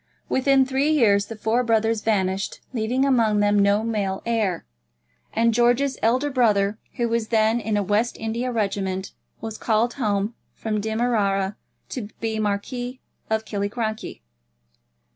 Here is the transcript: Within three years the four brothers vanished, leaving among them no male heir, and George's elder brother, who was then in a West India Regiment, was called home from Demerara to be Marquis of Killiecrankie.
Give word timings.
Within 0.29 0.65
three 0.65 0.89
years 0.89 1.27
the 1.27 1.35
four 1.35 1.63
brothers 1.63 2.01
vanished, 2.01 2.59
leaving 2.73 3.05
among 3.05 3.39
them 3.39 3.59
no 3.59 3.83
male 3.83 4.23
heir, 4.25 4.65
and 5.31 5.53
George's 5.53 5.99
elder 6.01 6.31
brother, 6.31 6.79
who 6.95 7.07
was 7.07 7.27
then 7.27 7.59
in 7.59 7.77
a 7.77 7.83
West 7.83 8.17
India 8.19 8.51
Regiment, 8.51 9.11
was 9.41 9.59
called 9.59 9.93
home 9.93 10.33
from 10.55 10.81
Demerara 10.81 11.55
to 11.89 12.09
be 12.19 12.39
Marquis 12.39 12.99
of 13.29 13.45
Killiecrankie. 13.45 14.21